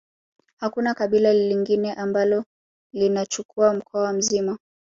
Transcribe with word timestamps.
Hakuna 0.59 0.93
kabila 0.93 1.33
lingine 1.33 1.93
ambalo 1.93 2.43
linachukua 2.93 3.73
mkoa 3.73 4.13
mzima 4.13 4.57